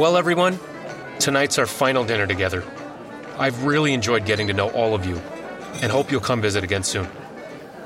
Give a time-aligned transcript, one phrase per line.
[0.00, 0.58] Well, everyone,
[1.18, 2.64] tonight's our final dinner together.
[3.36, 5.16] I've really enjoyed getting to know all of you
[5.82, 7.06] and hope you'll come visit again soon.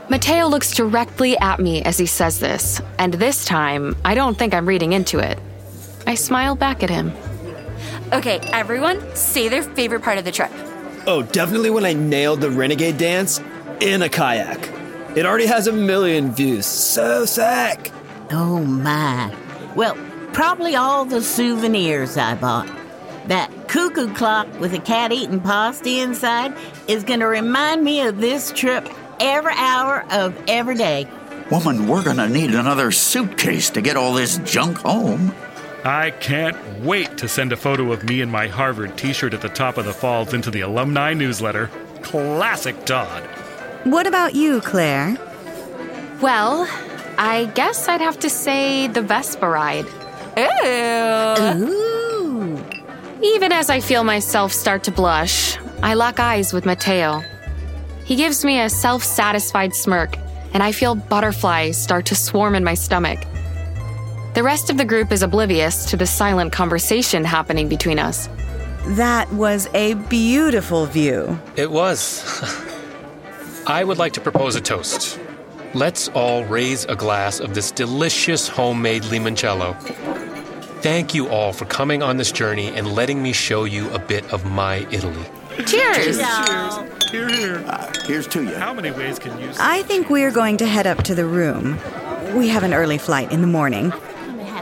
[0.09, 4.55] Mateo looks directly at me as he says this, and this time, I don't think
[4.55, 5.41] I'm reading into it.
[6.07, 7.13] I smile back at him.
[8.13, 10.53] Okay, everyone, say their favorite part of the trip.
[11.09, 13.41] Oh, definitely when I nailed the renegade dance
[13.81, 14.71] in a kayak.
[15.17, 16.65] It already has a million views.
[16.65, 17.91] So sick.
[18.31, 19.35] Oh my.
[19.75, 19.97] Well,
[20.35, 22.69] probably all the souvenirs I bought.
[23.29, 26.55] That cuckoo clock with a cat eating pasta inside
[26.87, 28.87] is going to remind me of this trip
[29.21, 31.09] every hour of every day.
[31.51, 35.35] Woman, we're gonna need another suitcase to get all this junk home.
[35.85, 39.43] I can't wait to send a photo of me in my Harvard t shirt at
[39.43, 41.71] the top of the falls into the alumni newsletter.
[42.01, 43.23] Classic Todd.
[43.85, 45.19] What about you, Claire?
[46.23, 46.67] Well,
[47.19, 49.87] I guess I'd have to say the Vespa ride.
[50.37, 51.69] Ew.
[51.69, 52.65] Ooh.
[53.23, 57.23] Even as I feel myself start to blush, I lock eyes with Mateo.
[58.05, 60.17] He gives me a self satisfied smirk,
[60.53, 63.21] and I feel butterflies start to swarm in my stomach.
[64.35, 68.29] The rest of the group is oblivious to the silent conversation happening between us.
[68.89, 71.39] That was a beautiful view.
[71.57, 72.23] It was.
[73.67, 75.19] I would like to propose a toast.
[75.75, 79.77] Let's all raise a glass of this delicious homemade limoncello.
[80.83, 84.33] Thank you all for coming on this journey and letting me show you a bit
[84.33, 85.25] of my Italy.
[85.67, 86.19] Cheers!
[86.19, 87.11] Cheers!
[87.11, 87.65] Here, here.
[87.67, 88.55] Uh, here's to you.
[88.55, 91.81] How many ways can you I think we're going to head up to the room.
[92.37, 93.93] We have an early flight in the morning.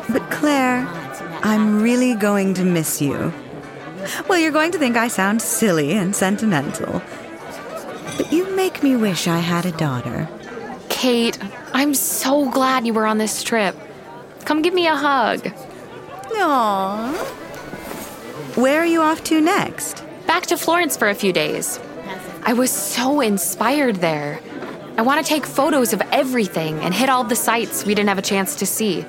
[0.09, 0.87] But Claire,
[1.43, 3.35] I'm really going to miss you.
[4.29, 7.03] Well, you're going to think I sound silly and sentimental.
[8.17, 10.27] But you make me wish I had a daughter.
[10.93, 11.37] Kate,
[11.73, 13.75] I'm so glad you were on this trip.
[14.45, 15.41] Come give me a hug.
[15.41, 17.13] Aww.
[18.57, 20.05] Where are you off to next?
[20.27, 21.81] Back to Florence for a few days.
[22.45, 24.39] I was so inspired there.
[24.97, 28.19] I want to take photos of everything and hit all the sites we didn't have
[28.19, 29.05] a chance to see.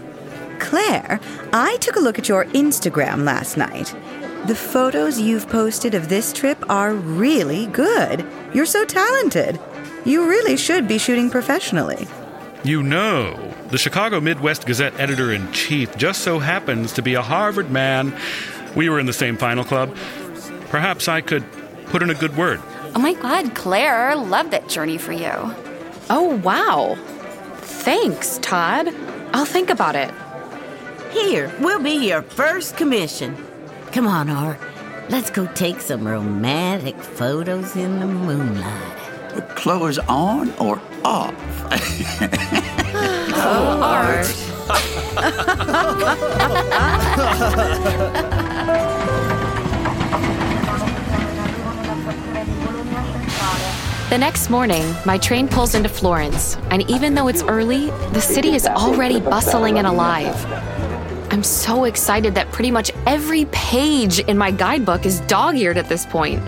[0.60, 1.20] Claire,
[1.52, 3.94] I took a look at your Instagram last night.
[4.48, 8.26] The photos you've posted of this trip are really good.
[8.54, 9.60] You're so talented.
[10.06, 12.08] You really should be shooting professionally.
[12.64, 17.22] You know, the Chicago Midwest Gazette editor in chief just so happens to be a
[17.22, 18.14] Harvard man.
[18.76, 19.96] We were in the same final club.
[20.70, 21.44] Perhaps I could
[21.86, 22.62] put in a good word.
[22.96, 25.32] Oh my god, Claire, love that journey for you.
[26.10, 26.96] Oh, wow.
[27.62, 28.94] Thanks, Todd.
[29.34, 30.14] I'll think about it.
[31.12, 33.36] Here, we'll be your first commission.
[33.92, 34.60] Come on, Art.
[35.10, 39.03] Let's go take some romantic photos in the moonlight.
[39.36, 41.34] The clothes on or off?
[43.46, 43.80] Oh,
[54.10, 58.56] the next morning, my train pulls into Florence, and even though it's early, the city
[58.56, 60.36] is already bustling and alive.
[61.34, 65.90] I'm so excited that pretty much every page in my guidebook is dog eared at
[65.90, 66.42] this point.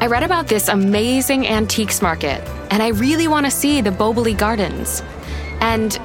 [0.00, 4.38] I read about this amazing antiques market, and I really want to see the Boboli
[4.38, 5.02] Gardens.
[5.60, 5.98] And,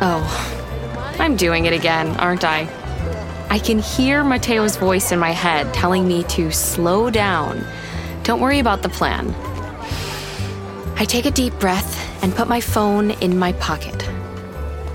[0.00, 2.66] oh, I'm doing it again, aren't I?
[3.50, 7.62] I can hear Mateo's voice in my head telling me to slow down.
[8.22, 9.34] Don't worry about the plan.
[10.96, 14.08] I take a deep breath and put my phone in my pocket.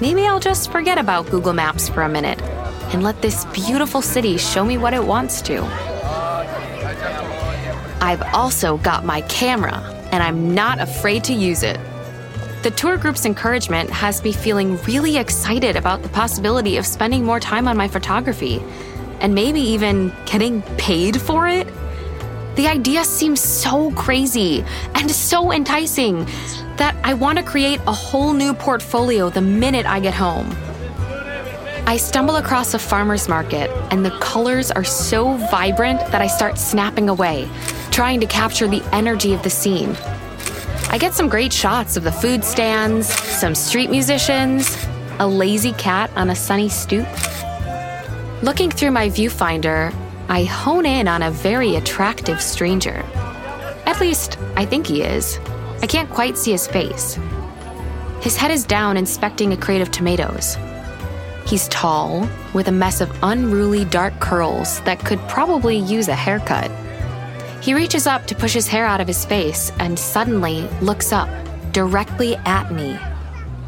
[0.02, 2.42] Maybe I'll just forget about Google Maps for a minute
[2.94, 5.87] and let this beautiful city show me what it wants to.
[8.00, 9.82] I've also got my camera,
[10.12, 11.80] and I'm not afraid to use it.
[12.64, 17.40] The tour group's encouragement has me feeling really excited about the possibility of spending more
[17.40, 18.62] time on my photography
[19.20, 21.68] and maybe even getting paid for it.
[22.56, 24.64] The idea seems so crazy
[24.96, 26.26] and so enticing
[26.78, 30.56] that I want to create a whole new portfolio the minute I get home.
[31.88, 36.58] I stumble across a farmer's market, and the colors are so vibrant that I start
[36.58, 37.48] snapping away,
[37.98, 39.90] trying to capture the energy of the scene.
[40.92, 44.78] I get some great shots of the food stands, some street musicians,
[45.18, 47.08] a lazy cat on a sunny stoop.
[48.44, 49.92] Looking through my viewfinder,
[50.30, 53.04] I hone in on a very attractive stranger.
[53.88, 55.40] At least, I think he is.
[55.82, 57.18] I can't quite see his face.
[58.22, 60.56] His head is down, inspecting a crate of tomatoes.
[61.48, 66.70] He's tall, with a mess of unruly dark curls that could probably use a haircut.
[67.62, 71.30] He reaches up to push his hair out of his face and suddenly looks up,
[71.72, 72.98] directly at me.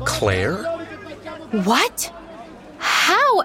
[0.06, 0.64] Claire?
[1.64, 2.14] What?
[2.78, 3.44] How?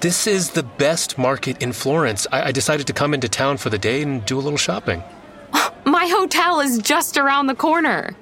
[0.00, 2.26] This is the best market in Florence.
[2.32, 5.02] I, I decided to come into town for the day and do a little shopping.
[5.84, 8.16] My hotel is just around the corner.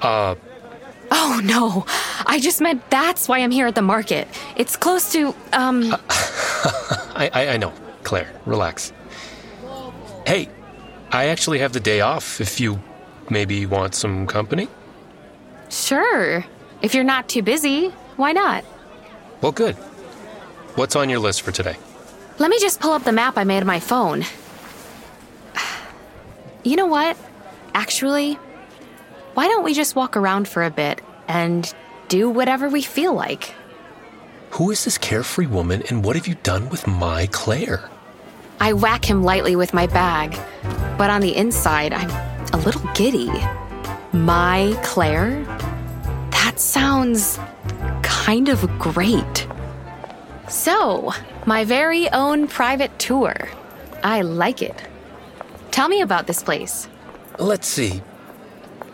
[0.00, 0.34] Uh,
[1.12, 1.84] Oh no,
[2.24, 4.28] I just meant that's why I'm here at the market.
[4.56, 7.72] It's close to, um, I, I, I know.
[8.04, 8.92] Claire, relax.
[10.26, 10.48] Hey,
[11.12, 12.80] I actually have the day off if you
[13.28, 14.68] maybe want some company.
[15.68, 16.44] sure.
[16.82, 18.64] If you're not too busy, why not?
[19.42, 19.74] Well, good.
[20.76, 21.76] What's on your list for today?
[22.38, 24.24] Let me just pull up the map I made on my phone.
[26.62, 27.16] You know what?
[27.74, 28.34] Actually,
[29.34, 31.72] why don't we just walk around for a bit and
[32.08, 33.54] do whatever we feel like?
[34.50, 37.88] Who is this carefree woman and what have you done with my Claire?
[38.60, 40.38] I whack him lightly with my bag,
[40.98, 42.10] but on the inside, I'm
[42.52, 43.30] a little giddy.
[44.12, 45.42] My Claire?
[46.30, 47.38] That sounds
[48.02, 49.46] kind of great.
[50.48, 51.12] So,
[51.46, 53.34] my very own private tour.
[54.04, 54.82] I like it.
[55.70, 56.86] Tell me about this place.
[57.38, 58.02] Let's see.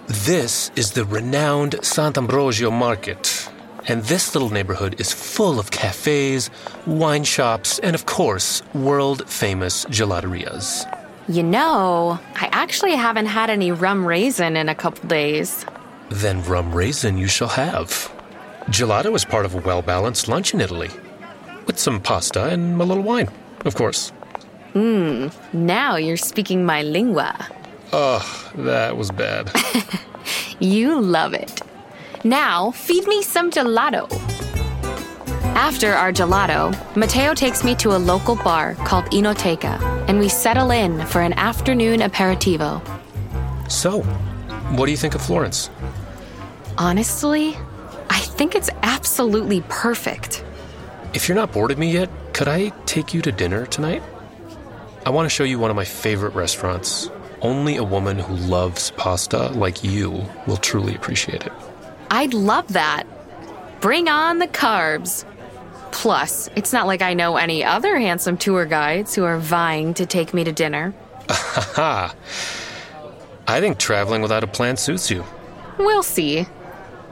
[0.06, 3.45] This is the renowned Sant'Ambrogio Market.
[3.88, 6.50] And this little neighborhood is full of cafes,
[6.86, 10.84] wine shops, and of course, world famous gelaterias.
[11.28, 15.64] You know, I actually haven't had any rum raisin in a couple days.
[16.08, 18.12] Then rum raisin you shall have.
[18.70, 20.90] Gelato is part of a well balanced lunch in Italy,
[21.66, 23.28] with some pasta and a little wine,
[23.64, 24.12] of course.
[24.74, 27.34] Mmm, now you're speaking my lingua.
[27.92, 29.50] Ugh, that was bad.
[30.58, 31.60] You love it.
[32.24, 34.10] Now, feed me some gelato.
[35.54, 40.70] After our gelato, Mateo takes me to a local bar called Enoteca, and we settle
[40.70, 42.80] in for an afternoon aperitivo.
[43.70, 44.02] so,
[44.76, 45.70] what do you think of Florence?
[46.78, 47.56] Honestly,
[48.10, 50.44] I think it's absolutely perfect.
[51.14, 54.02] If you're not bored of me yet, could I take you to dinner tonight?
[55.06, 57.10] I want to show you one of my favorite restaurants.
[57.40, 61.52] Only a woman who loves pasta like you will truly appreciate it.
[62.10, 63.04] I'd love that.
[63.80, 65.24] Bring on the carbs.
[65.92, 70.06] Plus, it's not like I know any other handsome tour guides who are vying to
[70.06, 70.94] take me to dinner.
[71.28, 72.10] I
[73.48, 75.24] think traveling without a plan suits you.
[75.78, 76.46] We'll see.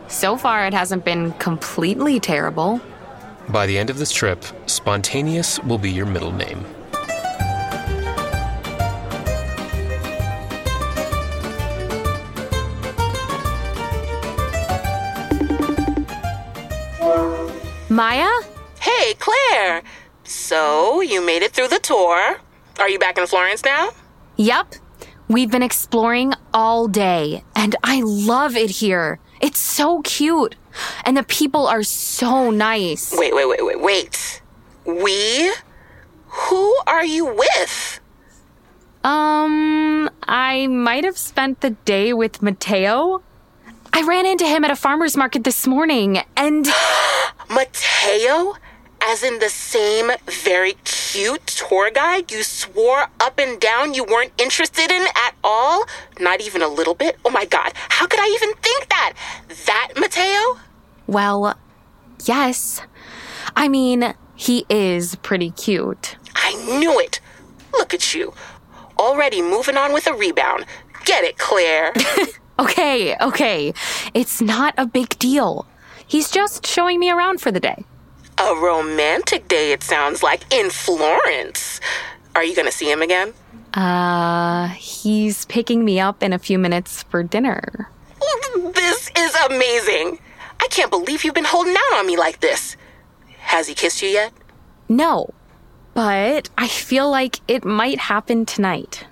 [0.08, 2.80] So far, it hasn't been completely terrible.
[3.48, 6.64] By the end of this trip, spontaneous will be your middle name.
[17.94, 18.28] Maya?
[18.80, 19.84] Hey, Claire.
[20.24, 22.40] So, you made it through the tour.
[22.80, 23.90] Are you back in Florence now?
[24.36, 24.74] Yup.
[25.28, 29.20] We've been exploring all day, and I love it here.
[29.40, 30.56] It's so cute.
[31.04, 33.14] And the people are so nice.
[33.16, 34.42] Wait, wait, wait, wait, wait.
[34.84, 35.54] We?
[36.26, 38.00] Who are you with?
[39.04, 43.22] Um, I might have spent the day with Mateo.
[43.92, 46.66] I ran into him at a farmer's market this morning, and
[47.54, 48.54] Mateo?
[49.00, 54.32] As in the same very cute tour guide you swore up and down you weren't
[54.38, 55.84] interested in at all?
[56.18, 57.16] Not even a little bit?
[57.24, 59.12] Oh my god, how could I even think that?
[59.66, 60.58] That Mateo?
[61.06, 61.54] well,
[62.24, 62.80] yes.
[63.54, 66.16] I mean, he is pretty cute.
[66.34, 67.20] I knew it.
[67.74, 68.32] Look at you.
[68.98, 70.64] Already moving on with a rebound.
[71.04, 71.92] Get it, Claire.
[72.56, 73.74] Okay, okay.
[74.14, 75.66] It's not a big deal.
[76.06, 77.84] He's just showing me around for the day.
[78.38, 81.80] a romantic day, it sounds like, in Florence.
[82.34, 83.32] Are you gonna see him again?
[83.74, 87.88] Uh, he's picking me up in a few minutes for dinner.
[88.74, 90.18] This is amazing.
[90.60, 92.76] I can't believe you've been holding out on me like this.
[93.38, 94.32] Has he kissed you yet?
[94.88, 95.32] No,
[95.94, 99.06] but I feel like it might happen tonight.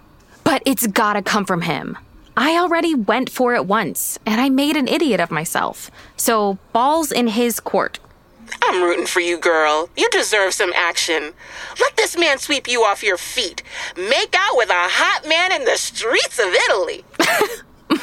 [0.45, 1.97] But it's gotta come from him.
[2.37, 5.91] I already went for it once, and I made an idiot of myself.
[6.17, 7.99] So, ball's in his court.
[8.63, 9.89] I'm rooting for you, girl.
[9.97, 11.33] You deserve some action.
[11.81, 13.63] Let this man sweep you off your feet.
[13.97, 17.05] Make out with a hot man in the streets of Italy.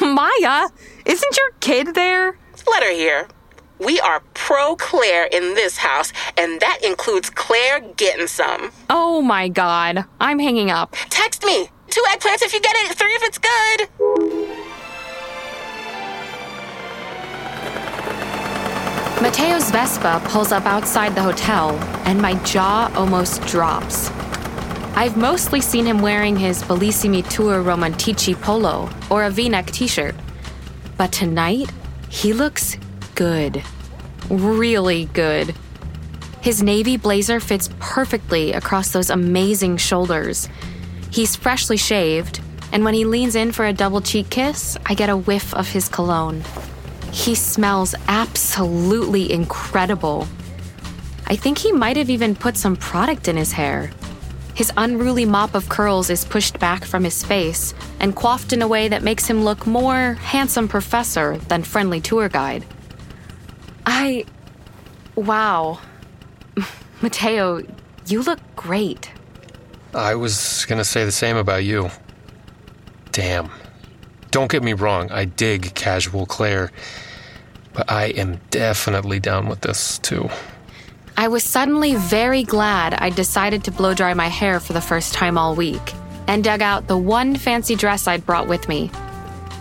[0.00, 0.68] Maya,
[1.04, 2.38] isn't your kid there?
[2.68, 3.28] Let her hear.
[3.78, 8.72] We are pro Claire in this house, and that includes Claire getting some.
[8.90, 10.94] Oh my god, I'm hanging up.
[11.08, 11.70] Text me.
[11.90, 13.88] Two eggplants if you get it, three if it's good.
[19.20, 21.72] Mateo's Vespa pulls up outside the hotel,
[22.04, 24.08] and my jaw almost drops.
[24.94, 29.86] I've mostly seen him wearing his Bellissimi Tour Romantici polo or a v neck t
[29.86, 30.14] shirt.
[30.96, 31.70] But tonight,
[32.08, 32.76] he looks
[33.14, 33.62] good.
[34.28, 35.54] Really good.
[36.40, 40.48] His navy blazer fits perfectly across those amazing shoulders.
[41.10, 42.40] He's freshly shaved,
[42.72, 45.68] and when he leans in for a double cheek kiss, I get a whiff of
[45.68, 46.42] his cologne.
[47.12, 50.28] He smells absolutely incredible.
[51.26, 53.90] I think he might have even put some product in his hair.
[54.54, 58.68] His unruly mop of curls is pushed back from his face and coiffed in a
[58.68, 62.64] way that makes him look more handsome professor than friendly tour guide.
[63.86, 64.26] I.
[65.16, 65.80] Wow.
[67.02, 67.62] Mateo,
[68.06, 69.10] you look great.
[69.94, 71.90] I was gonna say the same about you.
[73.12, 73.50] Damn.
[74.30, 76.70] Don't get me wrong, I dig casual Claire,
[77.72, 80.30] but I am definitely down with this too.
[81.16, 85.12] I was suddenly very glad I decided to blow dry my hair for the first
[85.12, 85.82] time all week
[86.28, 88.90] and dug out the one fancy dress I'd brought with me.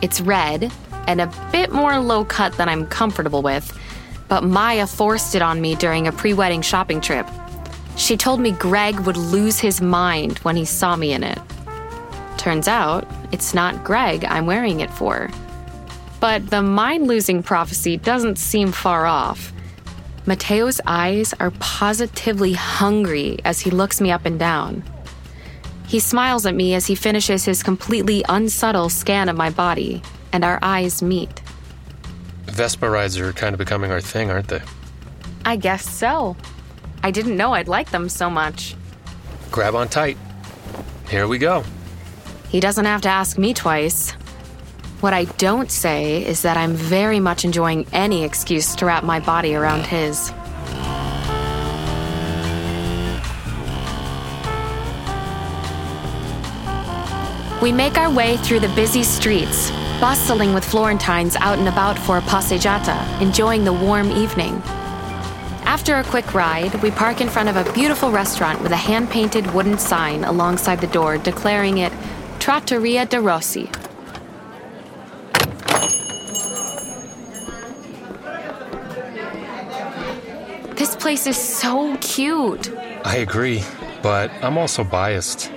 [0.04, 0.72] It's red
[1.08, 3.76] and a bit more low cut than I'm comfortable with,
[4.28, 7.28] but Maya forced it on me during a pre wedding shopping trip.
[8.00, 11.38] She told me Greg would lose his mind when he saw me in it.
[12.38, 15.30] Turns out, it's not Greg I'm wearing it for.
[16.22, 19.52] But the mind losing prophecy doesn't seem far off.
[20.26, 24.82] Mateo's eyes are positively hungry as he looks me up and down.
[25.86, 30.02] He smiles at me as he finishes his completely unsubtle scan of my body,
[30.32, 31.42] and our eyes meet.
[32.46, 34.62] Vespa rides are kind of becoming our thing, aren't they?
[35.44, 36.38] I guess so.
[37.04, 38.76] I didn't know I'd like them so much.
[39.52, 40.18] Grab on tight.
[41.08, 41.64] Here we go.
[42.50, 44.12] He doesn't have to ask me twice.
[45.02, 49.20] What I don't say is that I'm very much enjoying any excuse to wrap my
[49.20, 50.34] body around his.
[57.62, 62.18] We make our way through the busy streets, bustling with Florentines out and about for
[62.18, 64.62] a passeggiata, enjoying the warm evening.
[65.70, 69.12] After a quick ride, we park in front of a beautiful restaurant with a hand
[69.12, 71.94] painted wooden sign alongside the door declaring it
[72.40, 73.70] Trattoria de Rossi.
[80.74, 82.76] This place is so cute.
[83.06, 83.64] I agree,
[84.02, 85.52] but I'm also biased.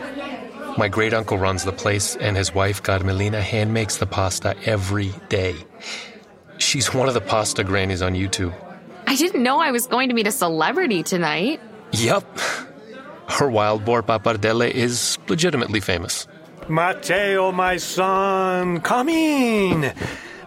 [0.76, 5.14] My great uncle runs the place, and his wife, Carmelina, hand makes the pasta every
[5.31, 5.54] day.
[6.59, 8.52] She's one of the pasta grannies on YouTube.
[9.12, 11.61] I didn't know I was going to meet a celebrity tonight.
[11.92, 12.25] Yep.
[13.28, 16.26] Her wild boar pappardelle is legitimately famous.
[16.66, 19.92] Matteo, my son, come in.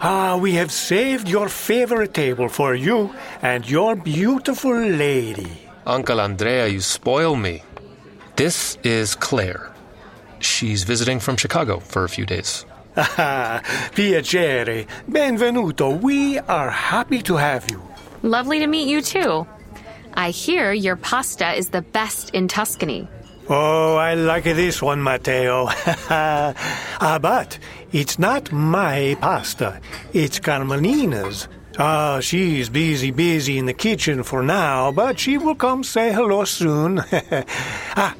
[0.02, 5.62] Ah, we have saved your favorite table for you and your beautiful lady.
[5.86, 7.62] Uncle Andrea, you spoil me.
[8.36, 9.72] This is Claire.
[10.40, 12.66] She's visiting from Chicago for a few days.
[12.98, 13.62] Ah,
[13.94, 14.88] piacere.
[15.08, 16.02] Benvenuto.
[16.02, 17.95] We are happy to have you.
[18.26, 19.46] Lovely to meet you too.
[20.16, 23.08] I hear your pasta is the best in Tuscany.
[23.48, 25.68] Oh, I like this one, Matteo.
[26.10, 27.60] ah, but
[27.92, 29.80] it's not my pasta.
[30.12, 31.48] It's Carmelina's.
[31.78, 36.46] Ah, she's busy, busy in the kitchen for now, but she will come say hello
[36.46, 37.04] soon.
[37.96, 38.16] ah,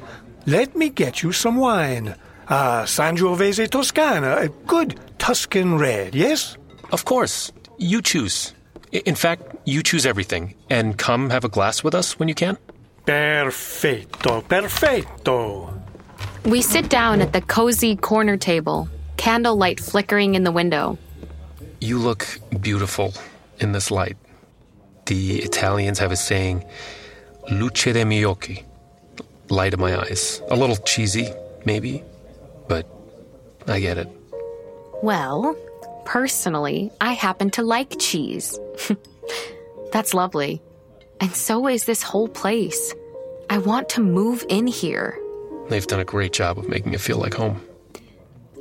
[0.46, 2.14] let me get you some wine.
[2.48, 6.56] Ah, Sangiovese Toscana, a good Tuscan red, yes?
[6.92, 7.50] Of course.
[7.78, 8.54] You choose.
[8.92, 10.54] In fact, you choose everything.
[10.70, 12.56] And come have a glass with us when you can.
[13.04, 15.82] Perfetto, perfetto.
[16.44, 20.96] We sit down at the cozy corner table, candlelight flickering in the window.
[21.80, 22.26] You look
[22.60, 23.12] beautiful
[23.58, 24.16] in this light.
[25.06, 26.64] The Italians have a saying,
[27.50, 28.64] luce dei miei occhi,
[29.50, 30.40] light of my eyes.
[30.48, 31.28] A little cheesy,
[31.64, 32.02] maybe,
[32.68, 32.88] but
[33.68, 34.08] I get it.
[35.02, 35.56] Well,
[36.04, 38.58] personally, I happen to like cheese.
[39.96, 40.60] That's lovely.
[41.22, 42.94] And so is this whole place.
[43.48, 45.18] I want to move in here.
[45.70, 47.62] They've done a great job of making it feel like home.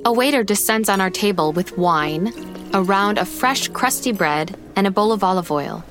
[0.05, 2.31] A waiter descends on our table with wine,
[2.73, 5.83] a round of fresh, crusty bread, and a bowl of olive oil.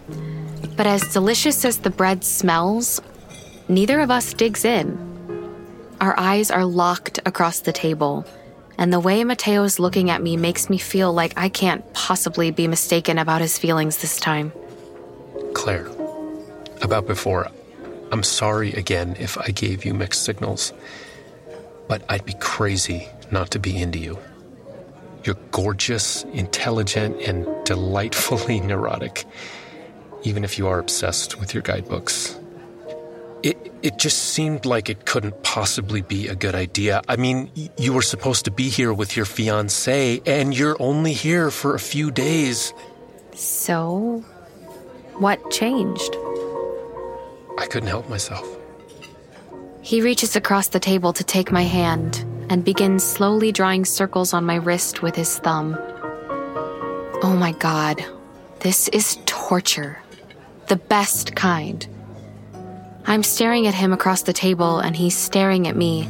[0.79, 3.03] But as delicious as the bread smells,
[3.69, 4.97] neither of us digs in.
[6.01, 8.25] Our eyes are locked across the table,
[8.79, 12.67] and the way Mateo's looking at me makes me feel like I can't possibly be
[12.67, 14.51] mistaken about his feelings this time.
[15.55, 15.89] Claire,
[16.83, 17.49] about before,
[18.13, 20.73] I'm sorry again if I gave you mixed signals,
[21.89, 24.19] but I'd be crazy not to be into you.
[25.25, 29.25] You're gorgeous, intelligent, and delightfully neurotic,
[30.23, 32.39] even if you are obsessed with your guidebooks.
[33.43, 37.03] It, it just seemed like it couldn't possibly be a good idea.
[37.09, 41.51] I mean, you were supposed to be here with your fiance, and you're only here
[41.51, 42.73] for a few days.
[43.35, 44.25] So,
[45.19, 46.17] what changed?
[47.59, 48.47] I couldn't help myself.
[49.83, 54.45] He reaches across the table to take my hand and begins slowly drawing circles on
[54.45, 55.77] my wrist with his thumb.
[57.23, 58.05] Oh my god,
[58.61, 59.99] this is torture.
[60.69, 61.87] The best kind.
[63.07, 66.09] I'm staring at him across the table and he's staring at me,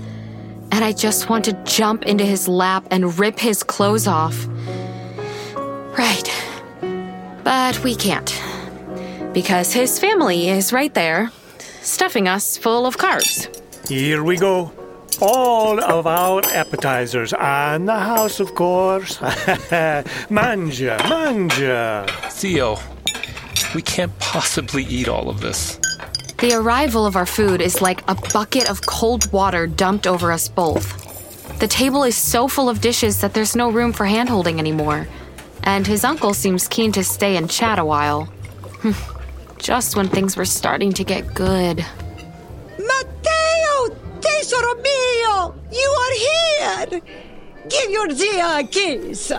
[0.71, 4.47] and I just want to jump into his lap and rip his clothes off.
[5.99, 6.31] Right.
[7.43, 8.44] But we can't.
[9.35, 11.33] Because his family is right there,
[11.83, 13.51] stuffing us full of carbs.
[13.89, 14.73] Here we go.
[15.21, 19.19] All of our appetizers and the house, of course.
[20.31, 22.09] mangia, mangia.
[22.31, 22.79] Theo,
[23.75, 25.81] we can't possibly eat all of this.
[26.39, 30.49] The arrival of our food is like a bucket of cold water dumped over us
[30.49, 31.01] both.
[31.59, 35.09] The table is so full of dishes that there's no room for handholding anymore.
[35.65, 38.29] And his uncle seems keen to stay and chat a while.
[39.65, 41.79] Just when things were starting to get good.
[42.77, 47.01] Matteo, tesoro mio, you are here.
[47.71, 49.33] Give your zia a kiss.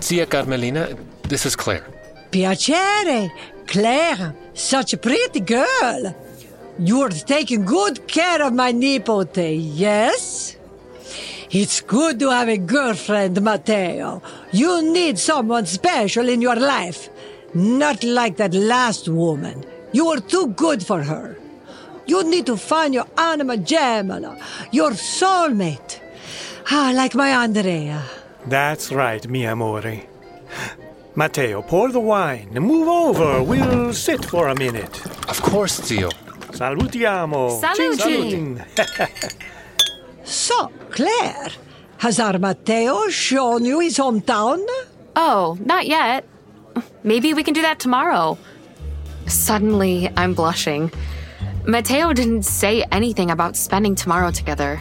[0.00, 0.96] Zia Carmelina,
[1.28, 1.86] this is Claire.
[2.30, 3.30] Piacere,
[3.66, 6.16] Claire, such a pretty girl.
[6.78, 10.56] You're taking good care of my nipote, yes?
[11.50, 14.22] It's good to have a girlfriend, Matteo.
[14.52, 17.10] You need someone special in your life.
[17.54, 19.64] Not like that last woman.
[19.92, 21.36] You were too good for her.
[22.06, 24.38] You need to find your anima gemina,
[24.72, 26.00] your soulmate.
[26.70, 28.02] Ah, like my Andrea.
[28.46, 30.04] That's right, mi amore.
[31.16, 32.50] Matteo, pour the wine.
[32.54, 33.42] Move over.
[33.42, 35.04] We'll sit for a minute.
[35.28, 36.10] Of course, Theo.
[36.52, 37.60] Salutiamo.
[37.60, 38.64] Saluti.
[40.24, 41.50] So, Claire,
[41.98, 44.64] has our Matteo shown you his hometown?
[45.16, 46.24] Oh, not yet.
[47.02, 48.36] Maybe we can do that tomorrow.
[49.26, 50.92] Suddenly, I'm blushing.
[51.66, 54.80] Mateo didn't say anything about spending tomorrow together.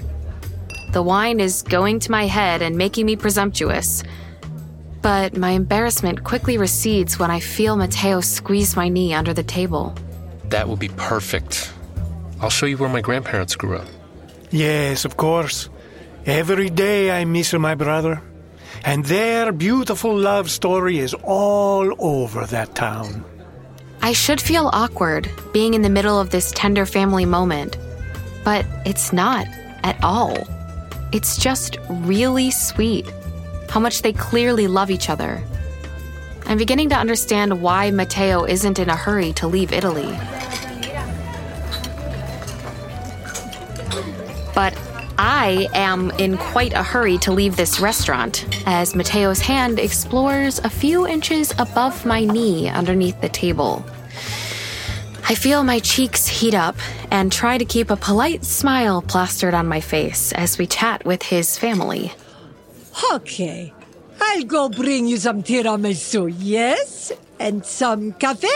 [0.91, 4.03] The wine is going to my head and making me presumptuous.
[5.01, 9.95] But my embarrassment quickly recedes when I feel Mateo squeeze my knee under the table.
[10.45, 11.71] That will be perfect.
[12.41, 13.87] I'll show you where my grandparents grew up.
[14.49, 15.69] Yes, of course.
[16.25, 18.21] Every day I miss my brother.
[18.85, 23.25] And their beautiful love story is all over that town.
[24.01, 27.77] I should feel awkward being in the middle of this tender family moment,
[28.43, 29.45] but it's not
[29.83, 30.47] at all.
[31.11, 33.11] It's just really sweet
[33.69, 35.43] how much they clearly love each other.
[36.45, 40.17] I'm beginning to understand why Matteo isn't in a hurry to leave Italy.
[44.55, 44.73] But
[45.21, 50.69] I am in quite a hurry to leave this restaurant as Mateo's hand explores a
[50.69, 53.83] few inches above my knee underneath the table.
[55.27, 56.77] I feel my cheeks heat up
[57.11, 61.21] and try to keep a polite smile plastered on my face as we chat with
[61.21, 62.13] his family.
[63.11, 63.73] Okay.
[64.21, 67.11] I'll go bring you some tiramisu, yes?
[67.39, 68.47] And some cafe?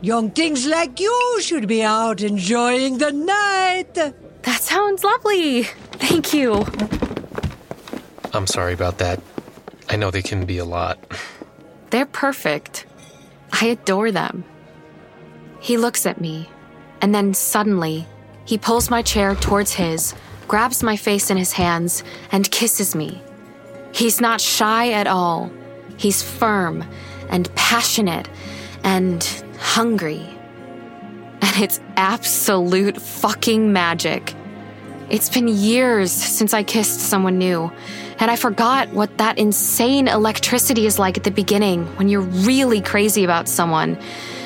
[0.00, 4.23] Young things like you should be out enjoying the night.
[4.44, 5.64] That sounds lovely.
[5.64, 6.64] Thank you.
[8.32, 9.20] I'm sorry about that.
[9.88, 10.98] I know they can be a lot.
[11.90, 12.86] They're perfect.
[13.52, 14.44] I adore them.
[15.60, 16.48] He looks at me,
[17.00, 18.06] and then suddenly,
[18.44, 20.14] he pulls my chair towards his,
[20.48, 22.02] grabs my face in his hands,
[22.32, 23.22] and kisses me.
[23.92, 25.50] He's not shy at all.
[25.96, 26.84] He's firm
[27.30, 28.28] and passionate
[28.82, 29.22] and
[29.58, 30.33] hungry.
[31.44, 34.34] And it's absolute fucking magic.
[35.10, 37.70] It's been years since I kissed someone new,
[38.18, 42.80] and I forgot what that insane electricity is like at the beginning when you're really
[42.80, 43.98] crazy about someone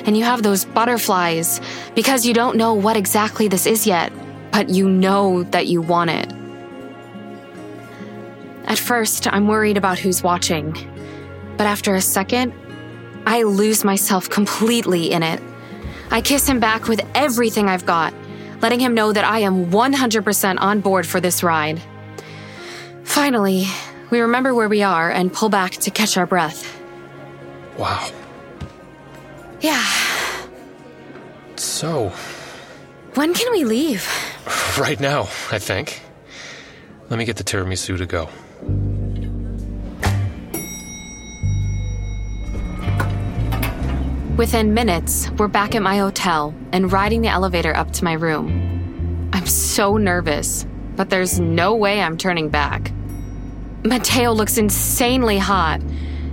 [0.06, 1.60] and you have those butterflies
[1.94, 4.12] because you don't know what exactly this is yet,
[4.50, 6.32] but you know that you want it.
[8.64, 10.72] At first, I'm worried about who's watching,
[11.56, 12.52] but after a second,
[13.24, 15.40] I lose myself completely in it.
[16.10, 18.14] I kiss him back with everything I've got,
[18.62, 21.80] letting him know that I am 100% on board for this ride.
[23.04, 23.66] Finally,
[24.10, 26.80] we remember where we are and pull back to catch our breath.
[27.78, 28.10] Wow.
[29.60, 29.84] Yeah,
[31.56, 32.12] So,
[33.14, 34.08] when can we leave?
[34.78, 36.00] right now, I think.
[37.10, 38.28] Let me get the tiramisu to go.
[44.38, 49.28] Within minutes, we're back at my hotel and riding the elevator up to my room.
[49.34, 50.64] I'm so nervous,
[50.96, 52.90] but there's no way I'm turning back.
[53.84, 55.82] Mateo looks insanely hot,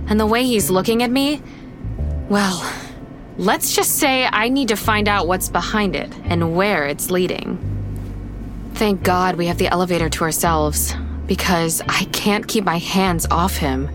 [0.08, 1.42] and the way he's looking at me,
[2.30, 2.64] well,
[3.38, 7.58] Let's just say I need to find out what's behind it and where it's leading.
[8.72, 10.94] Thank God we have the elevator to ourselves
[11.26, 13.90] because I can't keep my hands off him,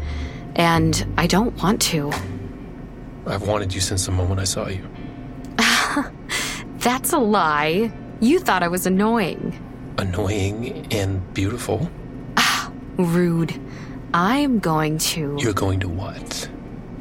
[0.55, 2.11] and I don't want to.
[3.25, 4.87] I've wanted you since the moment I saw you.
[6.79, 7.91] That's a lie.
[8.19, 9.57] You thought I was annoying.
[9.97, 11.89] Annoying and beautiful.
[12.37, 13.59] Ah, rude.
[14.13, 15.37] I'm going to.
[15.39, 16.49] You're going to what?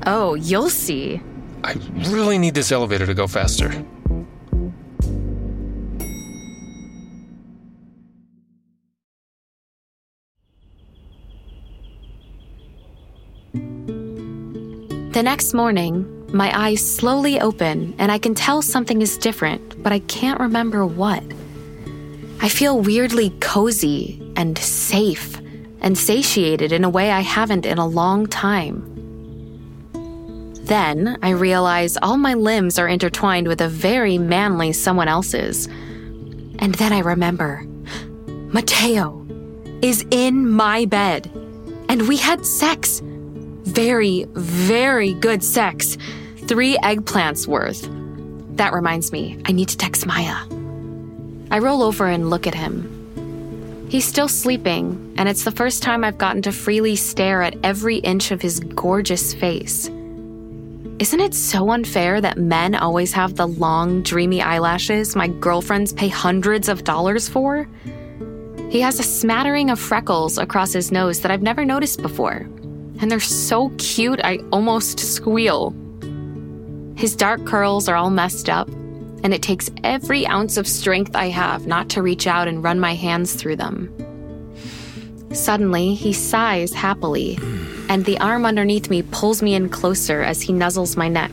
[0.07, 1.21] Oh, you'll see.
[1.65, 1.75] I
[2.09, 3.85] really need this elevator to go faster.
[15.11, 19.93] The next morning, my eyes slowly open and I can tell something is different, but
[19.93, 21.25] I can't remember what.
[22.41, 25.37] I feel weirdly cozy and safe
[25.81, 28.87] and satiated in a way I haven't in a long time.
[30.63, 35.67] Then I realize all my limbs are intertwined with a very manly someone else's.
[36.61, 37.67] And then I remember
[38.53, 39.27] Mateo
[39.83, 41.29] is in my bed,
[41.89, 43.03] and we had sex.
[43.71, 45.97] Very, very good sex.
[46.49, 47.89] Three eggplants worth.
[48.57, 50.35] That reminds me, I need to text Maya.
[51.53, 53.87] I roll over and look at him.
[53.89, 57.99] He's still sleeping, and it's the first time I've gotten to freely stare at every
[57.99, 59.87] inch of his gorgeous face.
[59.87, 66.09] Isn't it so unfair that men always have the long, dreamy eyelashes my girlfriends pay
[66.09, 67.69] hundreds of dollars for?
[68.69, 72.49] He has a smattering of freckles across his nose that I've never noticed before,
[73.01, 75.75] and they're so cute I almost squeal.
[76.97, 78.69] His dark curls are all messed up,
[79.23, 82.79] and it takes every ounce of strength I have not to reach out and run
[82.79, 83.91] my hands through them.
[85.33, 87.39] Suddenly, he sighs happily,
[87.89, 91.31] and the arm underneath me pulls me in closer as he nuzzles my neck.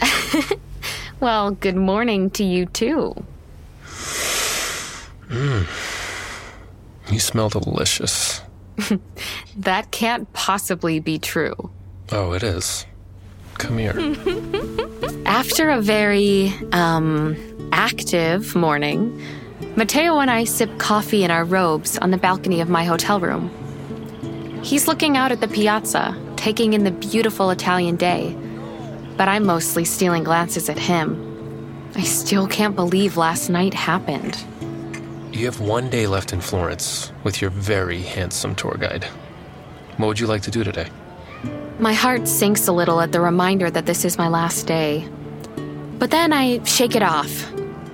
[1.20, 3.14] well, good morning to you, too.
[5.28, 5.66] Mmm.
[7.10, 8.42] You smell delicious.
[9.56, 11.70] that can't possibly be true.
[12.10, 12.86] Oh, it is.
[13.54, 13.94] Come here.
[15.26, 17.36] After a very, um,
[17.72, 19.20] active morning,
[19.76, 23.50] Mateo and I sip coffee in our robes on the balcony of my hotel room.
[24.62, 28.36] He's looking out at the piazza, taking in the beautiful Italian day,
[29.16, 31.24] but I'm mostly stealing glances at him.
[31.94, 34.36] I still can't believe last night happened.
[35.38, 39.04] You have one day left in Florence with your very handsome tour guide.
[39.96, 40.88] What would you like to do today?
[41.78, 45.08] My heart sinks a little at the reminder that this is my last day.
[46.00, 47.52] But then I shake it off.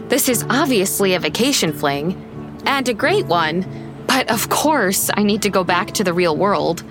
[0.08, 2.16] This is obviously a vacation fling,
[2.64, 3.66] and a great one,
[4.06, 6.82] but of course I need to go back to the real world.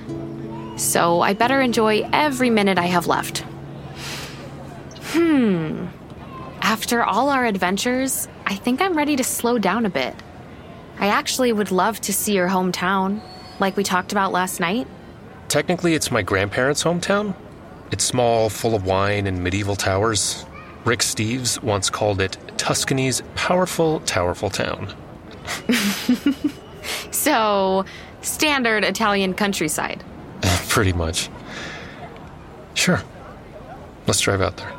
[0.77, 3.39] So I better enjoy every minute I have left.
[5.13, 5.87] Hmm.
[6.61, 10.13] After all our adventures, I think I'm ready to slow down a bit.
[10.99, 13.21] I actually would love to see your hometown,
[13.59, 14.87] like we talked about last night.
[15.49, 17.35] Technically, it's my grandparents' hometown.
[17.91, 20.45] It's small, full of wine and medieval towers.
[20.85, 24.93] Rick Steves once called it Tuscany's powerful, towerful town.
[27.11, 27.85] So,
[28.21, 30.03] standard Italian countryside.
[30.67, 31.29] Pretty much.
[32.73, 33.01] Sure.
[34.07, 34.73] Let's drive out there.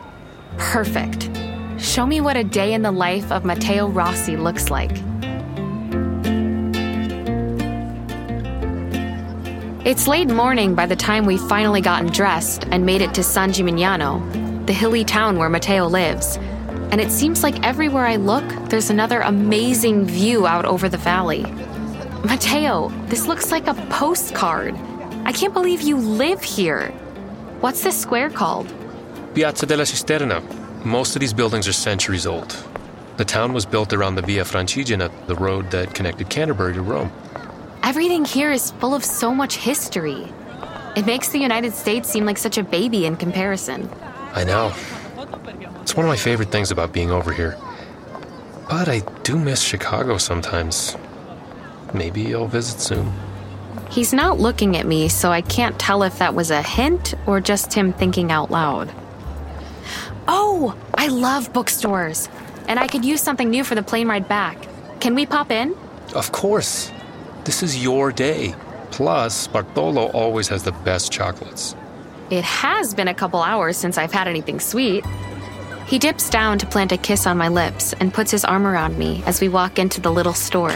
[0.58, 1.30] Perfect.
[1.78, 4.94] Show me what a day in the life of Matteo Rossi looks like.
[9.84, 13.52] It's late morning by the time we've finally gotten dressed and made it to San
[13.52, 16.38] Gimignano, the hilly town where Matteo lives.
[16.90, 21.42] And it seems like everywhere I look, there's another amazing view out over the valley.
[22.24, 24.74] Matteo, this looks like a postcard.
[25.26, 26.88] I can't believe you live here.
[27.60, 28.72] What's this square called?
[29.34, 30.42] Piazza della Cisterna.
[30.86, 32.56] Most of these buildings are centuries old.
[33.18, 37.12] The town was built around the Via Francigena, the road that connected Canterbury to Rome.
[37.84, 40.26] Everything here is full of so much history.
[40.96, 43.90] It makes the United States seem like such a baby in comparison.
[44.32, 44.72] I know.
[45.82, 47.58] It's one of my favorite things about being over here.
[48.70, 50.96] But I do miss Chicago sometimes.
[51.92, 53.12] Maybe I'll visit soon.
[53.90, 57.38] He's not looking at me, so I can't tell if that was a hint or
[57.38, 58.90] just him thinking out loud.
[60.26, 62.30] Oh, I love bookstores,
[62.66, 64.56] and I could use something new for the plane ride back.
[65.00, 65.76] Can we pop in?
[66.14, 66.90] Of course.
[67.44, 68.54] This is your day.
[68.90, 71.76] Plus, Bartolo always has the best chocolates.
[72.30, 75.04] It has been a couple hours since I've had anything sweet.
[75.86, 78.96] He dips down to plant a kiss on my lips and puts his arm around
[78.96, 80.74] me as we walk into the little store.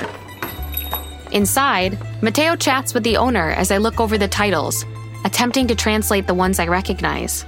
[1.33, 4.85] Inside, Mateo chats with the owner as I look over the titles,
[5.25, 7.47] attempting to translate the ones I recognize.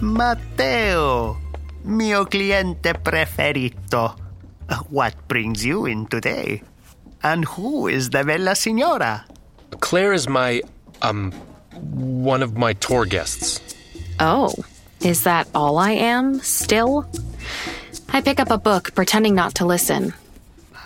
[0.00, 1.36] Matteo,
[1.82, 4.14] Mio cliente preferito.
[4.90, 6.62] What brings you in today?
[7.24, 9.24] And who is the bella signora?
[9.80, 10.60] Claire is my,
[11.00, 11.32] um,
[11.72, 13.60] one of my tour guests.
[14.20, 14.52] Oh,
[15.00, 17.08] is that all I am, still?
[18.10, 20.12] I pick up a book, pretending not to listen.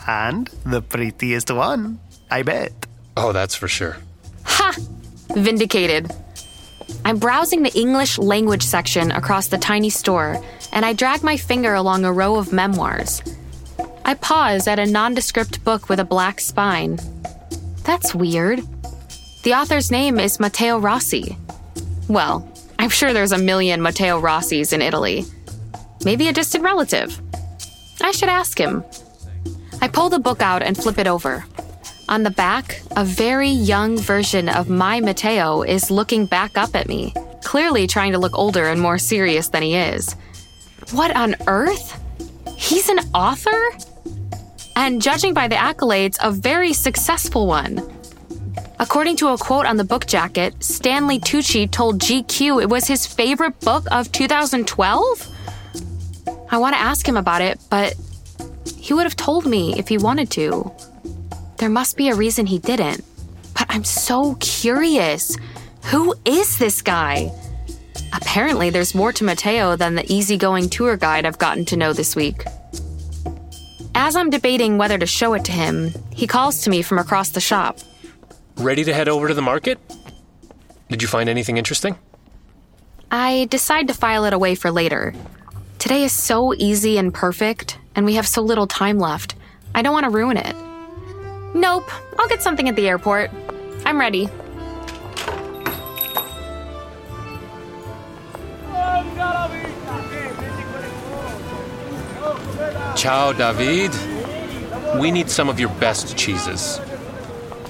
[0.06, 1.98] And the prettiest one,
[2.30, 2.72] I bet.
[3.16, 3.96] Oh, that's for sure.
[4.44, 4.76] Ha!
[5.34, 6.10] Vindicated.
[7.04, 10.40] I'm browsing the English language section across the tiny store,
[10.72, 13.22] and I drag my finger along a row of memoirs.
[14.08, 16.98] I pause at a nondescript book with a black spine.
[17.84, 18.60] That's weird.
[19.42, 21.36] The author's name is Matteo Rossi.
[22.08, 25.26] Well, I'm sure there's a million Matteo Rossis in Italy.
[26.06, 27.20] Maybe a distant relative.
[28.00, 28.82] I should ask him.
[29.82, 31.44] I pull the book out and flip it over.
[32.08, 36.88] On the back, a very young version of my Matteo is looking back up at
[36.88, 37.12] me,
[37.44, 40.16] clearly trying to look older and more serious than he is.
[40.92, 42.02] What on earth?
[42.56, 43.52] He's an author?
[44.78, 47.82] And judging by the accolades, a very successful one.
[48.78, 53.04] According to a quote on the book jacket, Stanley Tucci told GQ it was his
[53.04, 55.26] favorite book of 2012?
[56.48, 57.96] I want to ask him about it, but
[58.76, 60.70] he would have told me if he wanted to.
[61.56, 63.04] There must be a reason he didn't.
[63.54, 65.36] But I'm so curious.
[65.86, 67.32] Who is this guy?
[68.12, 72.14] Apparently, there's more to Matteo than the easygoing tour guide I've gotten to know this
[72.14, 72.44] week.
[74.00, 77.30] As I'm debating whether to show it to him, he calls to me from across
[77.30, 77.78] the shop.
[78.56, 79.80] Ready to head over to the market?
[80.88, 81.98] Did you find anything interesting?
[83.10, 85.14] I decide to file it away for later.
[85.80, 89.34] Today is so easy and perfect, and we have so little time left.
[89.74, 90.54] I don't want to ruin it.
[91.56, 93.32] Nope, I'll get something at the airport.
[93.84, 94.28] I'm ready.
[102.98, 103.92] Ciao, David.
[105.00, 106.80] We need some of your best cheeses.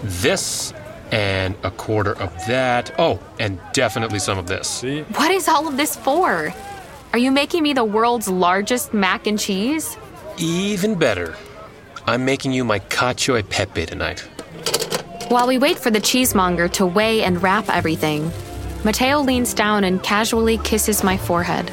[0.02, 0.72] This
[1.12, 2.94] and a quarter of that.
[2.98, 4.82] Oh, and definitely some of this.
[5.16, 6.54] What is all of this for?
[7.12, 9.98] Are you making me the world's largest mac and cheese?
[10.38, 11.36] Even better.
[12.06, 14.20] I'm making you my cacio e pepe tonight.
[15.28, 18.32] While we wait for the cheesemonger to weigh and wrap everything,
[18.82, 21.70] Matteo leans down and casually kisses my forehead.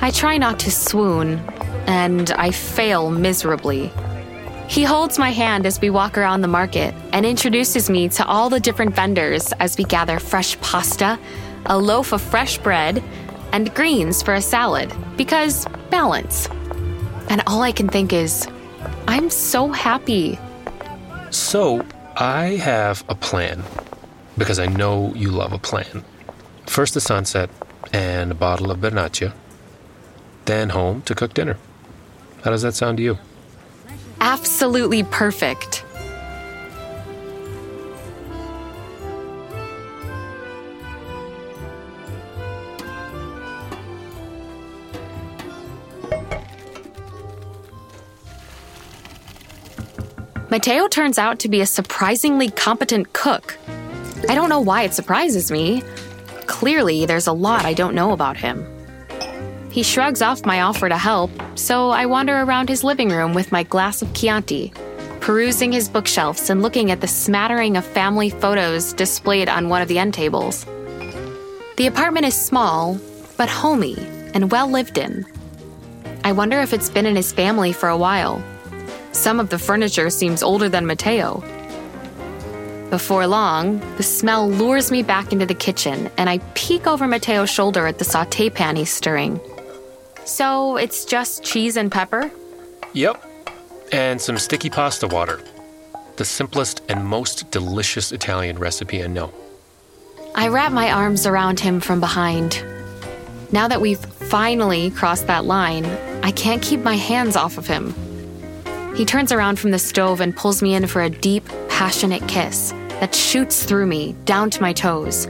[0.00, 1.42] I try not to swoon,
[1.86, 3.92] and I fail miserably.
[4.68, 8.50] He holds my hand as we walk around the market and introduces me to all
[8.50, 11.18] the different vendors as we gather fresh pasta,
[11.66, 13.02] a loaf of fresh bread,
[13.52, 16.48] and greens for a salad because balance.
[17.28, 18.48] And all I can think is,
[19.06, 20.38] I'm so happy.
[21.30, 21.84] So,
[22.16, 23.62] I have a plan
[24.38, 26.04] because I know you love a plan.
[26.66, 27.50] First, the sunset
[27.92, 29.32] and a bottle of Vernaccia,
[30.46, 31.56] then home to cook dinner.
[32.46, 33.18] How does that sound to you?
[34.20, 35.84] Absolutely perfect.
[50.48, 53.58] Matteo turns out to be a surprisingly competent cook.
[54.28, 55.82] I don't know why it surprises me.
[56.46, 58.64] Clearly, there's a lot I don't know about him.
[59.72, 63.50] He shrugs off my offer to help, so I wander around his living room with
[63.50, 64.72] my glass of Chianti,
[65.20, 69.88] perusing his bookshelves and looking at the smattering of family photos displayed on one of
[69.88, 70.64] the end tables.
[71.76, 73.00] The apartment is small,
[73.36, 73.96] but homey
[74.34, 75.26] and well lived in.
[76.24, 78.42] I wonder if it's been in his family for a while.
[79.12, 81.42] Some of the furniture seems older than Matteo.
[82.90, 87.50] Before long, the smell lures me back into the kitchen, and I peek over Matteo's
[87.50, 89.40] shoulder at the saute pan he's stirring.
[90.26, 92.30] So it's just cheese and pepper?
[92.92, 93.24] Yep.
[93.92, 95.40] And some sticky pasta water.
[96.16, 99.32] The simplest and most delicious Italian recipe I know.
[100.34, 102.62] I wrap my arms around him from behind.
[103.52, 105.86] Now that we've finally crossed that line,
[106.24, 107.94] I can't keep my hands off of him.
[108.96, 112.72] He turns around from the stove and pulls me in for a deep, passionate kiss
[112.98, 115.28] that shoots through me, down to my toes.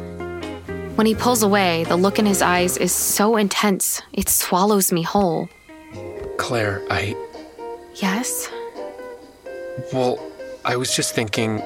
[0.97, 5.03] When he pulls away, the look in his eyes is so intense, it swallows me
[5.03, 5.51] whole.
[6.39, 7.15] Claire, I.
[7.97, 8.49] Yes?
[9.93, 10.19] Well,
[10.65, 11.63] I was just thinking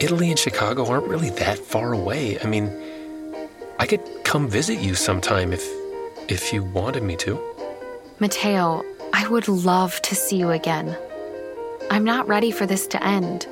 [0.00, 2.40] Italy and Chicago aren't really that far away.
[2.40, 2.72] I mean,
[3.78, 5.64] I could come visit you sometime if
[6.28, 7.38] if you wanted me to.
[8.18, 10.98] Matteo, I would love to see you again.
[11.88, 13.46] I'm not ready for this to end.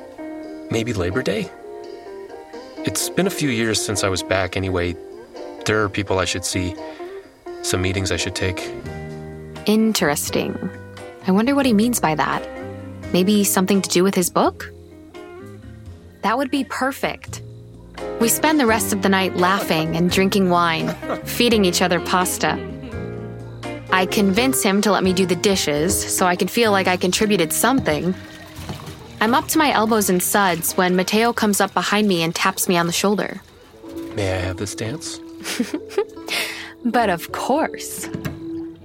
[0.69, 1.49] Maybe Labor Day?
[2.85, 4.95] It's been a few years since I was back anyway.
[5.65, 6.75] There are people I should see,
[7.61, 8.71] some meetings I should take.
[9.65, 10.57] Interesting.
[11.27, 12.47] I wonder what he means by that.
[13.11, 14.71] Maybe something to do with his book?
[16.21, 17.41] That would be perfect.
[18.21, 20.87] We spend the rest of the night laughing and drinking wine,
[21.25, 22.57] feeding each other pasta.
[23.91, 26.95] I convince him to let me do the dishes so I can feel like I
[26.95, 28.15] contributed something.
[29.21, 32.67] I'm up to my elbows in suds when Mateo comes up behind me and taps
[32.69, 33.41] me on the shoulder.
[34.15, 35.19] May I have this dance?
[36.85, 38.09] But of course.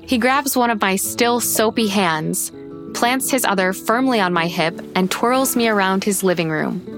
[0.02, 2.52] He grabs one of my still soapy hands,
[2.92, 6.90] plants his other firmly on my hip, and twirls me around his living room.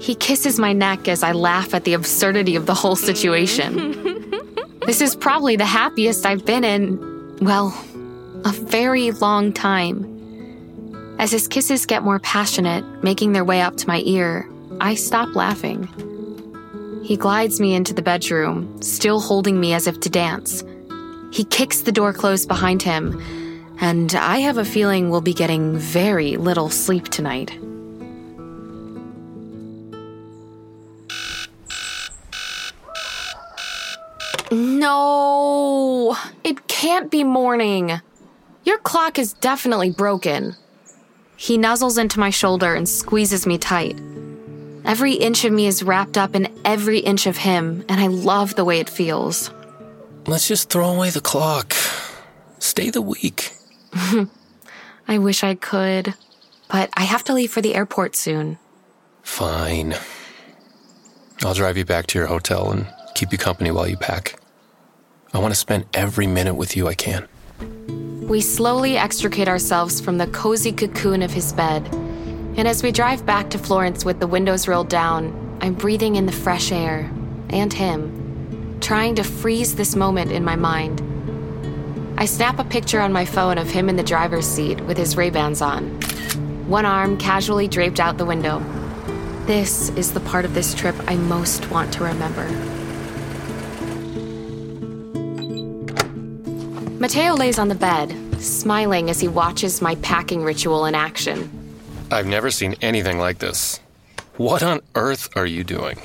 [0.00, 3.94] He kisses my neck as I laugh at the absurdity of the whole situation.
[4.86, 7.68] this is probably the happiest I've been in, well,
[8.44, 10.13] a very long time.
[11.18, 14.48] As his kisses get more passionate, making their way up to my ear,
[14.80, 15.88] I stop laughing.
[17.04, 20.64] He glides me into the bedroom, still holding me as if to dance.
[21.32, 23.20] He kicks the door closed behind him,
[23.80, 27.58] and I have a feeling we'll be getting very little sleep tonight.
[34.50, 38.00] No, it can't be morning.
[38.64, 40.56] Your clock is definitely broken.
[41.36, 43.98] He nuzzles into my shoulder and squeezes me tight.
[44.84, 48.54] Every inch of me is wrapped up in every inch of him, and I love
[48.54, 49.50] the way it feels.
[50.26, 51.74] Let's just throw away the clock.
[52.58, 53.52] Stay the week.
[55.08, 56.14] I wish I could,
[56.68, 58.58] but I have to leave for the airport soon.
[59.22, 59.96] Fine.
[61.42, 64.38] I'll drive you back to your hotel and keep you company while you pack.
[65.32, 67.26] I want to spend every minute with you I can.
[68.28, 71.86] We slowly extricate ourselves from the cozy cocoon of his bed.
[72.56, 76.24] And as we drive back to Florence with the windows rolled down, I'm breathing in
[76.24, 77.12] the fresh air
[77.50, 81.02] and him, trying to freeze this moment in my mind.
[82.16, 85.18] I snap a picture on my phone of him in the driver's seat with his
[85.18, 86.00] Ray-Bans on,
[86.66, 88.60] one arm casually draped out the window.
[89.44, 92.48] This is the part of this trip I most want to remember.
[97.04, 101.50] Mateo lays on the bed, smiling as he watches my packing ritual in action.
[102.10, 103.78] I've never seen anything like this.
[104.38, 106.00] What on earth are you doing?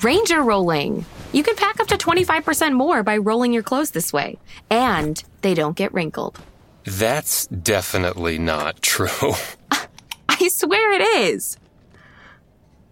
[0.00, 1.06] Ranger rolling.
[1.32, 4.38] You can pack up to 25% more by rolling your clothes this way,
[4.70, 6.38] and they don't get wrinkled.
[6.84, 9.32] That's definitely not true.
[10.28, 11.58] I swear it is.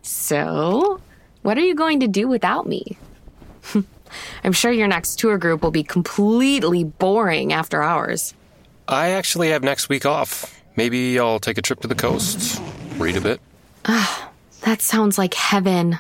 [0.03, 1.01] So,
[1.43, 2.99] what are you going to do without me?
[4.45, 8.35] I'm sure your next tour group will be completely boring after ours.
[8.89, 10.61] I actually have next week off.
[10.77, 12.61] Maybe I'll take a trip to the coast,
[12.97, 13.41] read a bit.
[13.85, 14.31] Ah,
[14.63, 15.99] that sounds like heaven.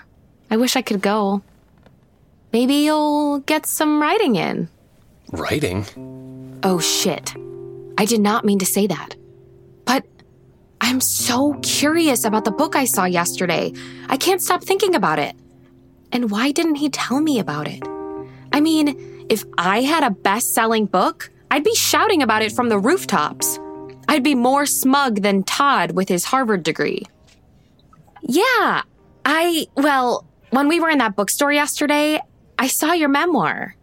[0.50, 1.42] I wish I could go.
[2.52, 4.68] Maybe you'll get some writing in.
[5.30, 5.86] Writing?
[6.62, 7.34] Oh shit.
[7.98, 9.16] I did not mean to say that.
[9.84, 10.04] But
[10.80, 13.72] I'm so curious about the book I saw yesterday.
[14.08, 15.34] I can't stop thinking about it.
[16.12, 17.82] And why didn't he tell me about it?
[18.52, 22.68] I mean, if I had a best selling book, I'd be shouting about it from
[22.68, 23.58] the rooftops.
[24.08, 27.06] I'd be more smug than Todd with his Harvard degree.
[28.22, 28.82] Yeah,
[29.24, 32.20] I, well, when we were in that bookstore yesterday,
[32.58, 33.74] I saw your memoir.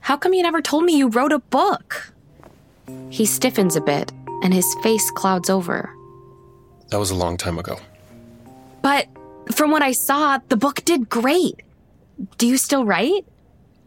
[0.00, 2.12] How come you never told me you wrote a book?
[3.10, 5.94] He stiffens a bit, and his face clouds over.
[6.88, 7.78] That was a long time ago.
[8.82, 9.06] But
[9.52, 11.62] from what I saw, the book did great.
[12.38, 13.24] Do you still write?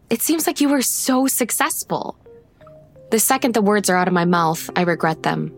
[0.10, 2.18] It seems like you were so successful.
[3.12, 5.54] The second the words are out of my mouth, I regret them.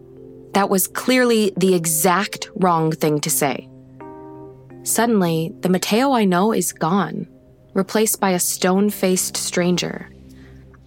[0.54, 3.70] That was clearly the exact wrong thing to say.
[4.84, 7.28] Suddenly, the Mateo I know is gone,
[7.74, 10.10] replaced by a stone faced stranger.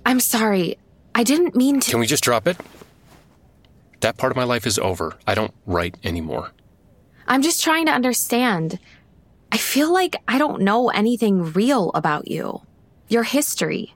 [0.06, 0.78] I'm sorry.
[1.14, 1.90] I didn't mean to.
[1.90, 2.56] Can we just drop it?
[4.00, 5.16] That part of my life is over.
[5.26, 6.52] I don't write anymore.
[7.26, 8.78] I'm just trying to understand.
[9.50, 12.62] I feel like I don't know anything real about you,
[13.08, 13.94] your history.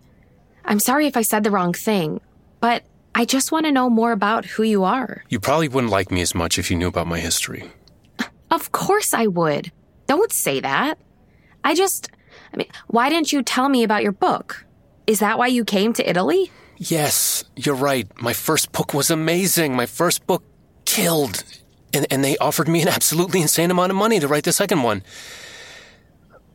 [0.64, 2.20] I'm sorry if I said the wrong thing,
[2.60, 2.84] but
[3.14, 5.24] I just want to know more about who you are.
[5.28, 7.70] You probably wouldn't like me as much if you knew about my history.
[8.50, 9.72] Of course I would.
[10.06, 10.98] Don't say that.
[11.64, 12.10] I just,
[12.52, 14.64] I mean, why didn't you tell me about your book?
[15.06, 16.50] Is that why you came to Italy?
[16.76, 18.08] Yes, you're right.
[18.20, 19.74] My first book was amazing.
[19.74, 20.42] My first book
[20.84, 21.44] killed.
[21.94, 24.82] And, and they offered me an absolutely insane amount of money to write the second
[24.82, 25.02] one.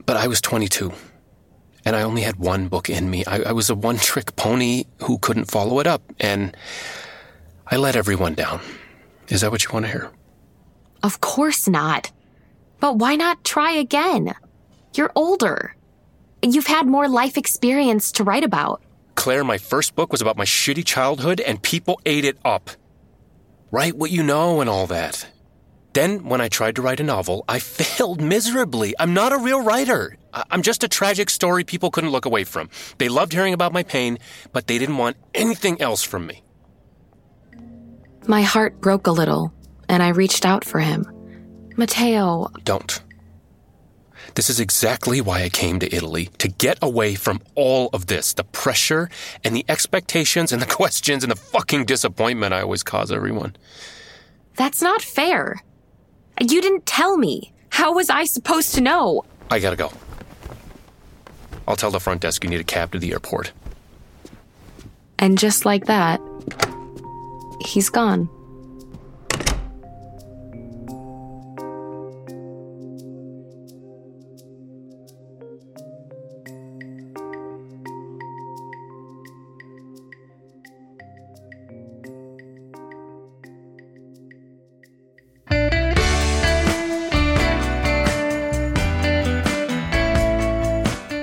[0.05, 0.93] But I was 22
[1.88, 3.23] and I only had one book in me.
[3.23, 6.55] I, I was a one trick pony who couldn't follow it up, and
[7.65, 8.59] I let everyone down.
[9.29, 10.11] Is that what you want to hear?
[11.01, 12.11] Of course not.
[12.81, 14.35] But why not try again?
[14.95, 15.77] You're older.
[16.41, 18.81] You've had more life experience to write about.
[19.15, 22.69] Claire, my first book was about my shitty childhood and people ate it up.
[23.71, 25.25] Write what you know and all that.
[25.97, 28.93] Then, when I tried to write a novel, I failed miserably.
[28.99, 30.15] I'm not a real writer.
[30.31, 32.69] I'm just a tragic story people couldn't look away from.
[32.99, 34.19] They loved hearing about my pain,
[34.53, 36.43] but they didn't want anything else from me.
[38.27, 39.51] My heart broke a little,
[39.89, 41.03] and I reached out for him.
[41.77, 42.51] Mateo.
[42.63, 43.01] Don't.
[44.35, 48.33] This is exactly why I came to Italy to get away from all of this
[48.33, 49.09] the pressure
[49.43, 53.55] and the expectations and the questions and the fucking disappointment I always cause everyone.
[54.53, 55.63] that's not fair.
[56.41, 57.53] You didn't tell me.
[57.69, 59.25] How was I supposed to know?
[59.49, 59.91] I gotta go.
[61.67, 63.51] I'll tell the front desk you need a cab to the airport.
[65.19, 66.21] And just like that,
[67.65, 68.29] he's gone.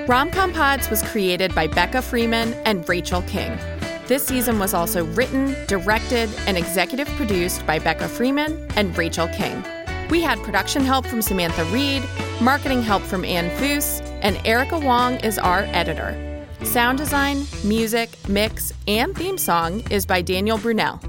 [0.07, 3.57] Romcom Pods was created by Becca Freeman and Rachel King.
[4.05, 9.65] This season was also written, directed, and executive produced by Becca Freeman and Rachel King.
[10.11, 12.03] We had production help from Samantha Reed,
[12.39, 16.15] marketing help from Ann Foose, and Erica Wong is our editor.
[16.61, 21.01] Sound design, music, mix, and theme song is by Daniel Brunel.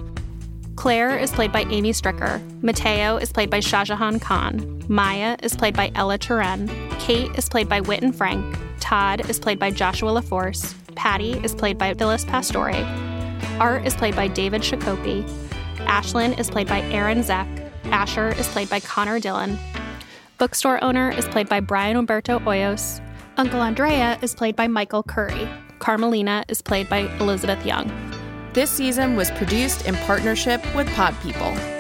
[0.77, 2.41] Claire is played by Amy Stricker.
[2.63, 4.83] Mateo is played by Shahjahan Khan.
[4.89, 6.71] Maya is played by Ella Turen.
[6.99, 8.57] Kate is played by Witten Frank.
[8.87, 10.73] Todd is played by Joshua LaForce.
[10.95, 12.71] Patty is played by Phyllis Pastore.
[13.59, 15.29] Art is played by David Shakopi.
[15.89, 17.49] Ashlyn is played by Aaron Zeck.
[17.87, 19.59] Asher is played by Connor Dillon.
[20.39, 23.01] Bookstore owner is played by Brian Umberto Hoyos.
[23.37, 25.49] Uncle Andrea is played by Michael Curry.
[25.81, 27.91] Carmelina is played by Elizabeth Young.
[28.53, 31.76] This season was produced in partnership with Pod People.